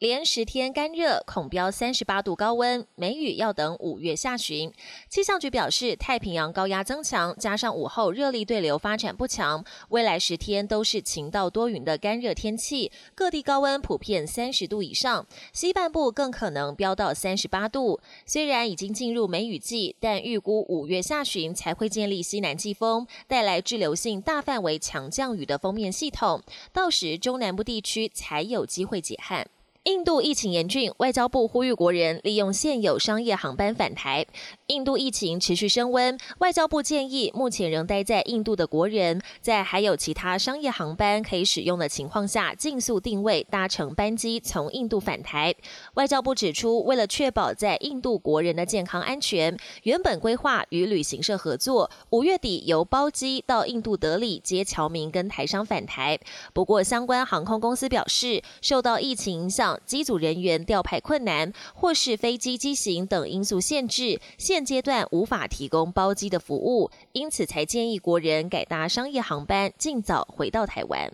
[0.00, 4.72] 连十天干热，恐飙三十八度高温，梅雨要等五月下旬。
[5.08, 18.00] 气象局表示，太平洋高压增强，加上午后热力对流发展不强，未来十天都是晴到多云的干热天气，各地高温普遍三十度以上，西半部更可能飙到三十八度。
[18.26, 26.42] 虽然已经进入梅雨季，但预估五月下旬才会建立西南季风，带来滞留性大范围强降雨的封面系统，
[26.72, 29.46] 到时中南部地区才有机会解旱。
[29.84, 34.24] 印度疫情严峻，外交部呼吁国人利用现有商业航班返台。
[34.68, 45.54] 印度疫情持续升温，外交部建议目前仍待在印度的国人，在还有其他商业航班可以使用的情况下，尽速定位搭乘班机从印度返台。
[45.96, 56.18] 外交部指出，为了确保在印度国人的健康安全，原本规划与旅行社合作，五月底由包机到印度德里接侨民跟台商返台。
[56.54, 59.73] 不过，相关航空公司表示，受到疫情影响。
[59.84, 71.10] 机组人员调派困难，或是飞机机型等因素限制，现阶段无法提供包机的服务，因此才建议国人改搭商业航班，尽早回到台湾。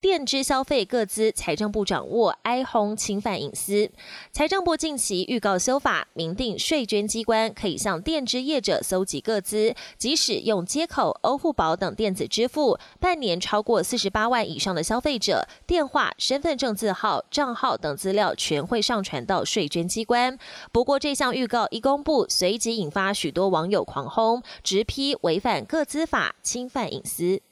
[0.00, 3.90] 电支消费各资，财政部掌握，哀轰侵犯隐私。
[4.32, 20.38] 财政部近期预告修法，明定税捐机关可以向电支业者搜集各资，即使用接口、欧付宝等电子支付，半年超过四十八万以上的消费者，电话、身份证字号、账号等资料全会上传到税捐机关。
[20.72, 27.42] 不过，这项预告一公布，随即引发许多网友狂轰，直批违反各资法，侵犯隐私。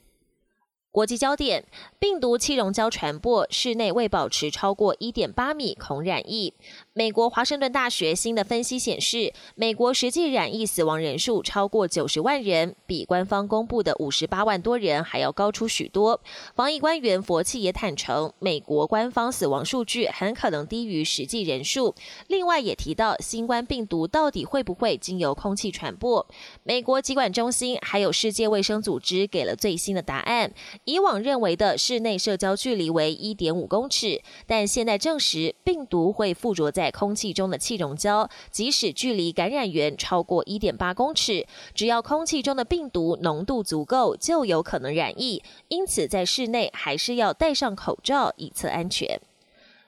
[0.98, 1.64] 国际焦点：
[2.00, 6.54] 病毒气溶胶传播，室内未保持超过一点八米，恐染疫。
[6.92, 16.20] 美国华盛顿大学新的分析显示，美国实际染疫死亡人数超过九十万人，比官方公布的五十八万多人还要高出许多。
[16.56, 21.94] 防疫官员佛气也坦诚，美国官方死亡数据很可能低于实际人数。
[22.26, 26.26] 另外也提到，新冠病毒到底会不会经由空气传播？
[26.64, 30.52] 美国疾管中心还有世界卫生组织给了最新的答案。
[30.88, 45.42] 以往认为的室内社交距离为一点五公尺，但现在证实，病毒会附着在空气中的气溶胶，即使距离感染源超过一点八公尺，只要空气中的病毒浓度足够，就有可能染疫。
[45.68, 49.20] 因此，在室内还是要戴上口罩以测安全。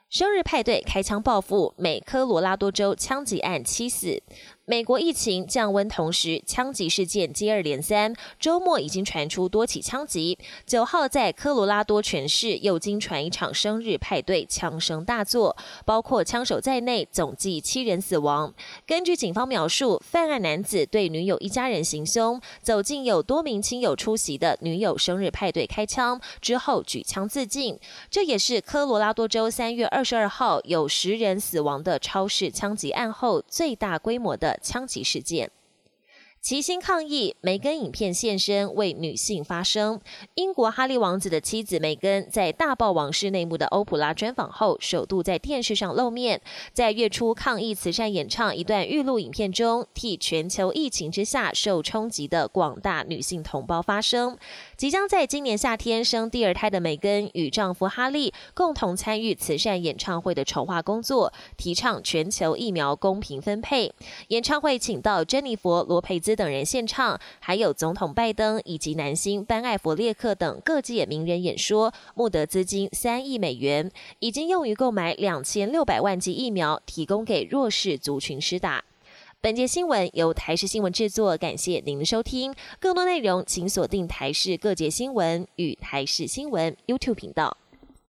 [0.07, 4.21] 生日派对开枪报复，美科罗拉多州枪击案七死。
[4.71, 8.15] 美国疫情降温，同时枪击事件接二连三。
[8.39, 10.39] 周末已经传出多起枪击。
[10.65, 18.53] 九号在科罗拉多全市又经传一场生日派对，枪声大作，包括枪手在内，总计七人死亡。
[18.87, 27.77] 根据警方描述，犯案男子对女友一家人行凶，走进有多名亲友出席的女友生日派对开枪，之后举枪自尽。
[28.09, 34.57] 这也是科罗拉多州三月二十二号有十人死亡的超市枪击案后最大规模的。
[34.61, 35.51] 枪击事件。
[36.41, 40.01] 齐心抗议，梅根影片现身为女性发声。
[40.33, 46.41] 英国哈利王子的妻子梅根在大爆王室内幕的欧普拉专访后，首度在电视上露面，
[46.73, 54.35] 在月初抗议慈善演唱一段预录影片中，替全球疫情之下受冲击的广大女性同胞发声。
[54.75, 63.93] 即将在今年夏天生第二胎的梅根与丈夫哈利共同参与慈善演唱会的筹划工作，提倡全球疫苗公平分配。
[64.29, 66.30] 演唱会请到珍妮佛·罗佩兹。
[66.35, 78.83] 等人献唱，还有总统拜登以及男星班艾弗列克等各界名人演说，募得资金三亿美元，已经用于购买两千六百万剂疫苗，提供给弱势族群施打。
[79.39, 82.53] 本节新闻由台视新闻制作，感谢您的收听。
[82.79, 87.57] 更多内容请锁定台视各界新闻与台视新闻 YouTube 频道。